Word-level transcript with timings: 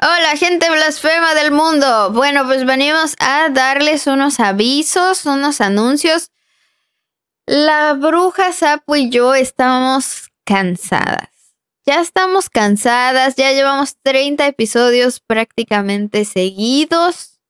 Hola 0.00 0.36
gente 0.36 0.70
blasfema 0.70 1.34
del 1.34 1.50
mundo. 1.50 2.12
Bueno, 2.12 2.44
pues 2.44 2.64
venimos 2.64 3.16
a 3.18 3.48
darles 3.48 4.06
unos 4.06 4.38
avisos, 4.38 5.26
unos 5.26 5.60
anuncios. 5.60 6.30
La 7.46 7.94
bruja 7.94 8.52
Sapo 8.52 8.94
y 8.94 9.10
yo 9.10 9.34
estamos 9.34 10.28
cansadas. 10.44 11.30
Ya 11.84 12.00
estamos 12.00 12.48
cansadas, 12.48 13.34
ya 13.34 13.50
llevamos 13.50 13.96
30 14.04 14.46
episodios 14.46 15.18
prácticamente 15.18 16.24
seguidos. 16.24 17.40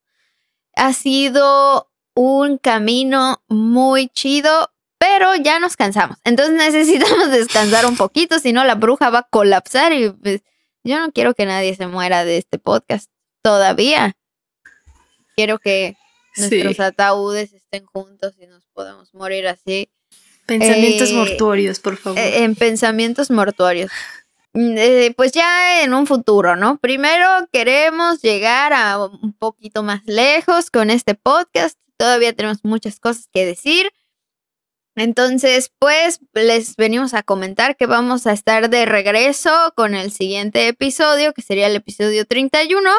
Ha 0.75 0.95
sido 0.95 1.91
un 2.15 2.57
camino 2.57 3.43
muy 3.49 4.09
chido, 4.09 4.71
pero 4.97 5.35
ya 5.37 5.61
nos 5.61 5.77
cansamos. 5.77 6.17
Entonces 6.25 6.55
necesitamos 6.73 7.31
descansar 7.31 7.85
un 7.85 7.99
poquito, 7.99 8.39
si 8.39 8.55
no 8.55 8.65
la 8.65 8.75
bruja 8.75 9.11
va 9.11 9.19
a 9.19 9.29
colapsar 9.29 9.93
y 9.93 10.09
pues, 10.09 10.41
yo 10.85 10.99
no 10.99 11.13
quiero 11.13 11.35
que 11.35 11.47
nadie 11.47 11.75
se 11.75 11.87
muera 11.87 12.25
de 12.25 12.39
este 12.39 12.59
podcast 12.59 13.11
todavía. 13.43 14.17
Quiero 15.37 15.59
que 15.59 15.97
nuestros 16.37 16.81
ataúdes 16.81 17.53
estén 17.53 17.85
juntos 17.87 18.35
y 18.39 18.47
nos 18.47 18.67
podamos 18.73 19.15
morir 19.15 19.47
así. 19.49 19.91
Pensamientos 20.47 21.11
eh, 21.11 21.15
mortuorios, 21.15 21.81
por 21.81 21.97
favor. 21.97 22.19
Eh, 22.19 22.45
en 22.45 22.55
pensamientos 22.55 23.31
mortuorios. 23.31 23.91
Mm, 24.55 24.75
eh, 24.79 25.15
pues 25.17 25.33
ya 25.33 25.83
en 25.83 25.93
un 25.93 26.07
futuro, 26.07 26.57
¿no? 26.57 26.79
Primero 26.79 27.29
queremos 27.53 28.23
llegar 28.23 28.73
a 28.73 28.99
un 28.99 29.35
poquito 29.35 29.83
más 29.83 30.01
lejos 30.07 30.71
con 30.71 30.91
este 30.91 31.15
podcast. 31.15 31.79
Todavía 31.97 32.33
tenemos 32.33 32.65
muchas 32.65 32.99
cosas 32.99 33.29
que 33.33 33.45
decir. 33.45 33.93
Entonces, 34.99 35.71
pues 35.79 36.21
les 36.35 36.75
venimos 36.75 37.15
a 37.15 37.23
comentar 37.23 37.77
que 37.77 37.87
vamos 37.87 38.27
a 38.27 38.33
estar 38.33 38.69
de 38.69 38.85
regreso 38.85 39.73
con 39.77 39.95
el 39.95 40.11
siguiente 40.11 40.67
episodio, 40.67 41.33
que 41.33 41.43
sería 41.43 41.69
el 41.69 41.77
episodio 41.77 42.27
31, 42.27 42.91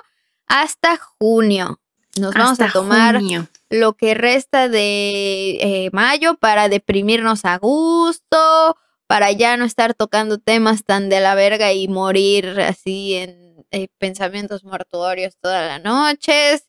hasta 0.47 0.97
junio. 0.97 1.81
Nos 2.17 2.33
vamos 2.33 2.59
a 2.61 2.71
tomar 2.71 3.19
lo 3.69 3.93
que 3.93 4.13
resta 4.13 4.69
de 4.69 5.57
eh, 5.59 5.89
mayo 5.91 6.35
para 6.35 6.69
deprimirnos 6.69 7.43
a 7.43 7.57
gusto, 7.57 8.77
para 9.05 9.31
ya 9.31 9.57
no 9.57 9.65
estar 9.65 9.93
tocando 9.93 10.37
temas 10.37 10.85
tan 10.85 11.09
de 11.09 11.19
la 11.19 11.35
verga 11.35 11.73
y 11.73 11.87
morir 11.87 12.61
así 12.61 13.15
en 13.15 13.65
eh, 13.71 13.89
pensamientos 13.97 14.63
mortuorios 14.63 15.37
todas 15.41 15.67
las 15.67 15.83
noches. 15.83 16.65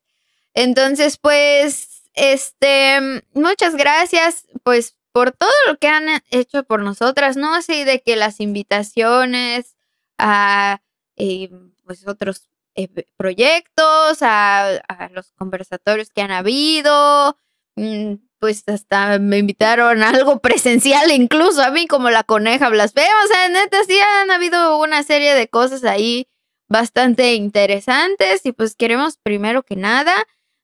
Entonces, 0.54 1.18
pues, 1.18 2.02
este, 2.14 3.22
muchas 3.32 3.76
gracias, 3.76 4.46
pues 4.64 4.96
por 5.12 5.32
todo 5.32 5.50
lo 5.66 5.76
que 5.76 5.88
han 5.88 6.22
hecho 6.30 6.64
por 6.64 6.82
nosotras, 6.82 7.36
¿no? 7.36 7.54
Así 7.54 7.84
de 7.84 8.00
que 8.00 8.16
las 8.16 8.40
invitaciones 8.40 9.76
a 10.18 10.82
eh, 11.16 11.50
pues 11.84 12.06
otros 12.06 12.48
eh, 12.76 12.88
proyectos, 13.16 14.18
a, 14.22 14.80
los 15.12 15.32
conversatorios 15.32 16.10
que 16.10 16.22
han 16.22 16.30
habido, 16.30 17.36
mm, 17.76 18.14
pues 18.38 18.62
hasta 18.68 19.18
me 19.18 19.38
invitaron 19.38 20.02
a 20.02 20.10
algo 20.10 20.38
presencial, 20.40 21.10
incluso 21.10 21.62
a 21.62 21.70
mí 21.70 21.86
como 21.86 22.10
la 22.10 22.22
coneja 22.24 22.68
blasfema, 22.68 23.24
o 23.24 23.28
sea, 23.28 23.48
neta 23.48 23.78
sí 23.84 23.98
han 23.98 24.30
habido 24.30 24.78
una 24.78 25.02
serie 25.02 25.34
de 25.34 25.48
cosas 25.48 25.84
ahí 25.84 26.28
bastante 26.68 27.34
interesantes 27.34 28.46
y 28.46 28.52
pues 28.52 28.76
queremos 28.76 29.16
primero 29.18 29.64
que 29.64 29.76
nada 29.76 30.14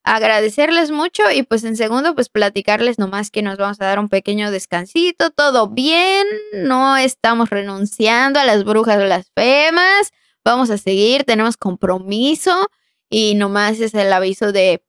agradecerles 0.07 0.93
mucho 0.93 1.25
y 1.33 1.43
pues 1.43 1.65
en 1.65 1.77
segundo 1.77 2.15
pues 2.15 2.29
platicarles 2.29 2.97
nomás 2.97 3.33
que 3.33 3.43
nos 3.43 3.59
vamos 3.59 3.81
a 3.81 3.87
dar 3.87 3.99
un 3.99 4.09
pequeño 4.09 4.53
descansito, 4.53 5.31
todo 5.31 5.69
bien, 5.69 6.25
no 6.53 6.97
estamos 6.97 7.51
renunciando 7.51 8.39
a 8.39 8.45
las 8.45 8.63
brujas 8.63 9.03
blasfemas, 9.03 10.13
vamos 10.45 10.71
a 10.71 10.79
seguir, 10.79 11.25
tenemos 11.25 11.57
compromiso 11.57 12.69
y 13.11 13.35
nomás 13.35 13.81
es 13.81 13.95
el 13.95 14.13
aviso 14.13 14.53
de 14.53 14.85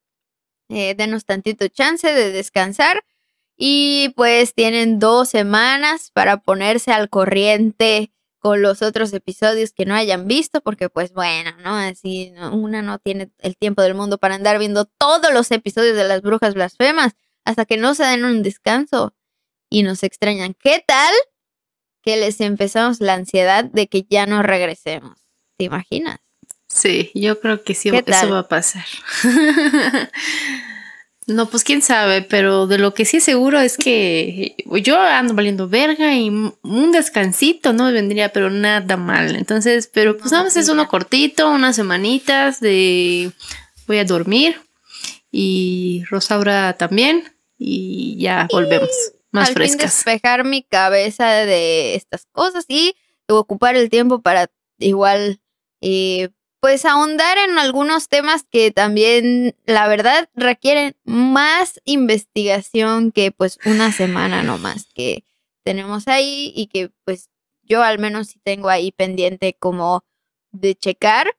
eh, 0.69 0.93
denos 0.95 1.25
tantito 1.25 1.67
chance 1.67 2.13
de 2.13 2.31
descansar 2.31 3.03
y 3.57 4.13
pues 4.15 4.53
tienen 4.53 4.99
dos 4.99 5.29
semanas 5.29 6.11
para 6.13 6.37
ponerse 6.37 6.91
al 6.91 7.09
corriente 7.09 8.11
con 8.47 8.61
los 8.61 8.81
otros 8.81 9.11
episodios 9.11 9.73
que 9.73 9.85
no 9.85 9.93
hayan 9.93 10.25
visto, 10.25 10.61
porque 10.61 10.87
pues 10.87 11.11
bueno, 11.11 11.51
¿no? 11.65 11.75
Así 11.75 12.33
una 12.53 12.81
no 12.81 12.97
tiene 12.97 13.29
el 13.39 13.57
tiempo 13.57 13.81
del 13.81 13.93
mundo 13.93 14.19
para 14.19 14.35
andar 14.35 14.57
viendo 14.57 14.85
todos 14.85 15.33
los 15.33 15.51
episodios 15.51 15.97
de 15.97 16.07
las 16.07 16.21
brujas 16.21 16.53
blasfemas 16.53 17.11
hasta 17.43 17.65
que 17.65 17.75
no 17.75 17.93
se 17.93 18.05
den 18.05 18.23
un 18.23 18.43
descanso 18.43 19.13
y 19.69 19.83
nos 19.83 20.01
extrañan. 20.01 20.53
¿Qué 20.53 20.81
tal 20.87 21.13
que 22.01 22.15
les 22.15 22.39
empezamos 22.39 23.01
la 23.01 23.15
ansiedad 23.15 23.65
de 23.65 23.87
que 23.87 24.07
ya 24.09 24.25
no 24.25 24.41
regresemos? 24.43 25.25
¿Te 25.57 25.65
imaginas? 25.65 26.19
Sí, 26.69 27.11
yo 27.15 27.41
creo 27.41 27.65
que 27.65 27.75
sí, 27.75 27.89
eso 27.89 28.29
va 28.29 28.39
a 28.39 28.47
pasar. 28.47 28.85
No, 31.27 31.49
pues 31.49 31.65
quién 31.65 31.81
sabe, 31.81 32.21
pero 32.21 32.67
de 32.67 32.77
lo 32.77 32.93
que 32.93 33.03
sí 33.03 33.17
es 33.17 33.23
seguro 33.25 33.59
es 33.59 33.77
que 33.77 34.55
yo 34.81 34.97
ando 34.97 35.33
valiendo 35.33 35.67
verga 35.67 36.15
y 36.15 36.29
un 36.29 36.91
descansito 36.93 37.73
no 37.73 37.83
me 37.83 37.91
vendría, 37.91 38.31
pero 38.31 38.49
nada 38.49 38.95
mal. 38.95 39.35
Entonces, 39.35 39.89
pero 39.93 40.17
pues 40.17 40.31
vamos, 40.31 40.55
es 40.55 40.69
uno 40.69 40.87
cortito, 40.87 41.49
unas 41.49 41.75
semanitas 41.75 42.61
de 42.61 43.33
voy 43.87 43.97
a 43.97 44.05
dormir 44.05 44.61
y 45.29 46.05
Rosaura 46.09 46.77
también 46.77 47.35
y 47.57 48.17
ya 48.17 48.47
volvemos 48.49 48.89
más 49.31 49.49
al 49.49 49.53
frescas. 49.55 50.03
Fin 50.03 50.13
despejar 50.13 50.45
mi 50.45 50.63
cabeza 50.63 51.27
de 51.27 51.95
estas 51.95 52.25
cosas 52.31 52.63
y 52.69 52.95
ocupar 53.27 53.75
el 53.75 53.89
tiempo 53.89 54.21
para 54.21 54.47
igual 54.79 55.41
eh, 55.81 56.29
pues 56.67 56.83
ahondar 56.83 57.37
en 57.37 57.57
algunos 57.59 58.09
temas 58.09 58.43
que 58.43 58.71
también, 58.71 59.55
la 59.65 59.87
verdad, 59.87 60.29
requieren 60.35 60.97
más 61.05 61.79
investigación 61.85 63.13
que 63.13 63.31
pues 63.31 63.57
una 63.63 63.93
semana 63.93 64.43
nomás 64.43 64.85
que 64.93 65.23
tenemos 65.63 66.09
ahí 66.09 66.51
y 66.53 66.67
que 66.67 66.91
pues 67.05 67.29
yo 67.63 67.83
al 67.83 67.99
menos 67.99 68.27
sí 68.27 68.41
tengo 68.43 68.67
ahí 68.67 68.91
pendiente 68.91 69.55
como 69.57 70.03
de 70.51 70.75
checar. 70.75 71.37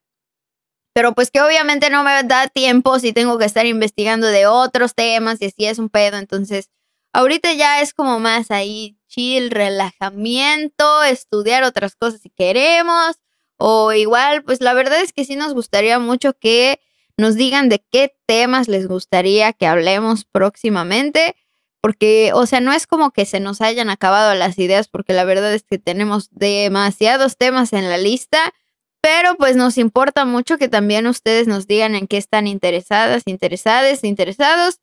Pero 0.95 1.15
pues 1.15 1.31
que 1.31 1.43
obviamente 1.43 1.91
no 1.91 2.05
me 2.05 2.23
da 2.25 2.49
tiempo 2.49 2.99
si 2.99 3.13
tengo 3.13 3.37
que 3.37 3.45
estar 3.45 3.67
investigando 3.67 4.29
de 4.29 4.47
otros 4.47 4.95
temas 4.95 5.43
y 5.43 5.49
así 5.49 5.67
es 5.67 5.79
un 5.79 5.91
pedo. 5.91 6.17
Entonces, 6.17 6.71
ahorita 7.13 7.53
ya 7.53 7.83
es 7.83 7.93
como 7.93 8.19
más 8.19 8.51
ahí 8.51 8.97
chill, 9.09 9.51
relajamiento, 9.51 11.03
estudiar 11.03 11.65
otras 11.65 11.97
cosas 11.97 12.23
si 12.23 12.31
queremos 12.31 13.19
o 13.59 13.93
igual, 13.93 14.43
pues 14.45 14.61
la 14.61 14.73
verdad 14.73 15.01
es 15.01 15.13
que 15.13 15.25
sí 15.25 15.37
nos 15.37 15.53
gustaría 15.53 15.99
mucho 15.99 16.33
que 16.33 16.81
nos 17.19 17.35
digan 17.35 17.69
de 17.69 17.85
qué 17.91 18.15
temas 18.27 18.69
les 18.69 18.87
gustaría 18.87 19.53
que 19.53 19.67
hablemos 19.67 20.25
próximamente, 20.25 21.35
porque, 21.81 22.31
o 22.33 22.47
sea, 22.47 22.61
no 22.61 22.73
es 22.73 22.87
como 22.87 23.11
que 23.11 23.27
se 23.27 23.41
nos 23.41 23.61
hayan 23.61 23.91
acabado 23.91 24.35
las 24.35 24.59
ideas, 24.59 24.89
porque 24.89 25.13
la 25.13 25.25
verdad 25.25 25.53
es 25.53 25.65
que 25.65 25.79
tenemos 25.79 26.29
demasiados 26.31 27.37
temas 27.37 27.73
en 27.73 27.89
la 27.89 27.99
lista, 27.99 28.55
pero 29.01 29.37
pues 29.37 29.57
nos 29.57 29.79
importa 29.79 30.25
mucho 30.25 30.59
que 30.59 30.69
también 30.69 31.07
ustedes 31.07 31.47
nos 31.49 31.67
digan 31.67 31.95
en 31.95 32.07
qué 32.07 32.17
están 32.17 32.47
interesadas, 32.47 33.23
interesadas, 33.27 34.05
interesados, 34.05 34.81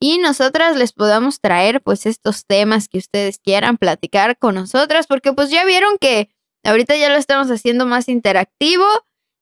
y 0.00 0.18
nosotras 0.18 0.76
les 0.76 0.92
podamos 0.92 1.40
traer 1.40 1.82
pues 1.82 2.06
estos 2.06 2.46
temas 2.46 2.88
que 2.88 2.98
ustedes 2.98 3.38
quieran 3.38 3.78
platicar 3.78 4.38
con 4.38 4.54
nosotras, 4.54 5.06
porque 5.06 5.32
pues 5.32 5.50
ya 5.50 5.64
vieron 5.64 5.98
que 5.98 6.30
Ahorita 6.68 6.96
ya 6.96 7.08
lo 7.08 7.16
estamos 7.16 7.50
haciendo 7.50 7.86
más 7.86 8.08
interactivo. 8.08 8.84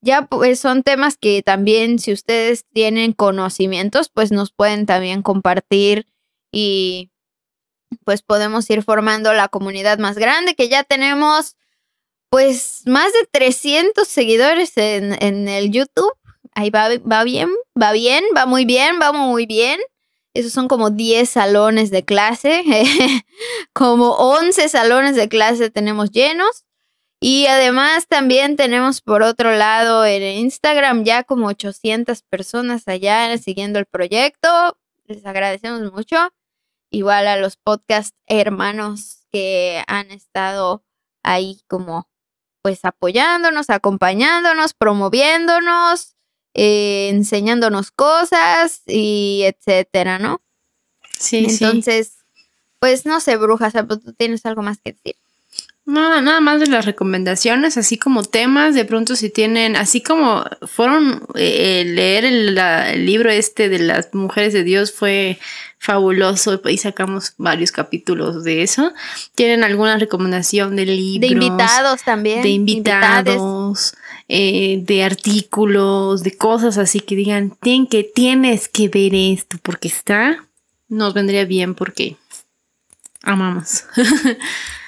Ya 0.00 0.26
pues 0.26 0.60
son 0.60 0.82
temas 0.82 1.16
que 1.16 1.42
también 1.42 1.98
si 1.98 2.12
ustedes 2.12 2.64
tienen 2.72 3.12
conocimientos, 3.12 4.08
pues 4.08 4.30
nos 4.30 4.52
pueden 4.52 4.86
también 4.86 5.22
compartir 5.22 6.06
y 6.52 7.10
pues 8.04 8.22
podemos 8.22 8.68
ir 8.70 8.82
formando 8.82 9.32
la 9.32 9.48
comunidad 9.48 9.98
más 9.98 10.16
grande 10.16 10.54
que 10.54 10.68
ya 10.68 10.84
tenemos 10.84 11.56
pues 12.30 12.82
más 12.86 13.12
de 13.12 13.26
300 13.30 14.06
seguidores 14.06 14.76
en, 14.76 15.20
en 15.22 15.48
el 15.48 15.72
YouTube. 15.72 16.12
Ahí 16.54 16.70
va, 16.70 16.88
va 16.98 17.24
bien, 17.24 17.50
va 17.80 17.92
bien, 17.92 18.22
va 18.36 18.46
muy 18.46 18.64
bien, 18.64 19.00
va 19.00 19.12
muy 19.12 19.46
bien. 19.46 19.80
Esos 20.34 20.52
son 20.52 20.68
como 20.68 20.90
10 20.90 21.28
salones 21.28 21.90
de 21.90 22.04
clase, 22.04 22.62
como 23.72 24.10
11 24.12 24.68
salones 24.68 25.16
de 25.16 25.28
clase 25.28 25.70
tenemos 25.70 26.10
llenos. 26.10 26.65
Y 27.20 27.46
además 27.46 28.06
también 28.08 28.56
tenemos 28.56 29.00
por 29.00 29.22
otro 29.22 29.52
lado 29.52 30.04
en 30.04 30.22
Instagram 30.22 31.04
ya 31.04 31.24
como 31.24 31.46
800 31.48 32.22
personas 32.22 32.86
allá 32.88 33.36
siguiendo 33.38 33.78
el 33.78 33.86
proyecto. 33.86 34.78
Les 35.06 35.24
agradecemos 35.24 35.92
mucho. 35.92 36.16
Igual 36.90 37.26
a 37.26 37.36
los 37.36 37.56
podcast 37.56 38.14
hermanos 38.26 39.26
que 39.32 39.82
han 39.86 40.10
estado 40.10 40.84
ahí 41.22 41.60
como 41.68 42.08
pues 42.62 42.84
apoyándonos, 42.84 43.70
acompañándonos, 43.70 44.74
promoviéndonos, 44.74 46.16
eh, 46.54 47.08
enseñándonos 47.10 47.92
cosas 47.92 48.82
y 48.86 49.42
etcétera, 49.44 50.18
¿no? 50.18 50.42
Sí, 51.18 51.46
Entonces, 51.48 52.18
pues 52.80 53.06
no 53.06 53.20
sé, 53.20 53.36
brujas, 53.36 53.74
¿tú 53.88 54.12
tienes 54.14 54.44
algo 54.46 54.62
más 54.62 54.78
que 54.78 54.92
decir? 54.92 55.16
Nada, 55.96 56.20
nada 56.20 56.40
más 56.40 56.60
de 56.60 56.66
las 56.66 56.84
recomendaciones, 56.84 57.78
así 57.78 57.96
como 57.96 58.22
temas, 58.22 58.74
de 58.74 58.84
pronto 58.84 59.16
si 59.16 59.30
tienen, 59.30 59.76
así 59.76 60.02
como 60.02 60.44
fueron 60.66 61.26
eh, 61.34 61.84
leer 61.86 62.26
el, 62.26 62.58
el, 62.58 63.06
libro 63.06 63.30
este 63.30 63.70
de 63.70 63.78
las 63.78 64.12
mujeres 64.12 64.52
de 64.52 64.62
Dios 64.62 64.92
fue 64.92 65.38
fabuloso 65.78 66.60
y 66.68 66.76
sacamos 66.76 67.32
varios 67.38 67.72
capítulos 67.72 68.44
de 68.44 68.62
eso. 68.62 68.92
¿Tienen 69.34 69.64
alguna 69.64 69.96
recomendación 69.96 70.76
de 70.76 70.84
libros? 70.84 71.20
De 71.20 71.26
invitados 71.28 72.02
también. 72.02 72.42
De 72.42 72.50
invitados, 72.50 73.94
eh, 74.28 74.80
de 74.82 75.02
artículos, 75.02 76.22
de 76.22 76.36
cosas 76.36 76.76
así 76.76 77.00
que 77.00 77.16
digan, 77.16 77.56
Ten 77.58 77.86
que 77.86 78.04
tienes 78.04 78.68
que 78.68 78.88
ver 78.88 79.14
esto 79.14 79.56
porque 79.62 79.88
está, 79.88 80.44
nos 80.88 81.14
vendría 81.14 81.46
bien 81.46 81.74
porque 81.74 82.18
amamos. 83.22 83.84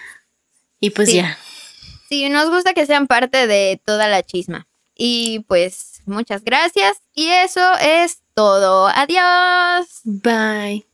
Y 0.80 0.90
pues 0.90 1.12
ya. 1.12 1.38
Sí, 2.08 2.28
nos 2.28 2.48
gusta 2.50 2.72
que 2.72 2.86
sean 2.86 3.06
parte 3.06 3.46
de 3.46 3.80
toda 3.84 4.08
la 4.08 4.22
chisma. 4.22 4.66
Y 4.94 5.40
pues 5.48 6.02
muchas 6.06 6.42
gracias. 6.42 6.98
Y 7.14 7.28
eso 7.28 7.60
es 7.80 8.22
todo. 8.34 8.88
Adiós. 8.88 9.86
Bye. 10.04 10.87